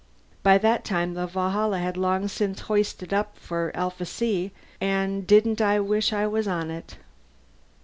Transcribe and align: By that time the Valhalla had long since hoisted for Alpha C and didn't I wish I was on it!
By 0.41 0.57
that 0.57 0.83
time 0.83 1.13
the 1.13 1.27
Valhalla 1.27 1.77
had 1.77 1.95
long 1.95 2.27
since 2.27 2.61
hoisted 2.61 3.13
for 3.35 3.71
Alpha 3.75 4.03
C 4.03 4.51
and 4.81 5.27
didn't 5.27 5.61
I 5.61 5.79
wish 5.79 6.11
I 6.11 6.25
was 6.25 6.47
on 6.47 6.71
it! 6.71 6.97